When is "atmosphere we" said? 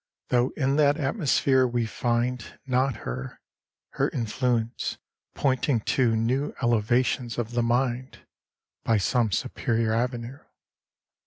0.97-1.85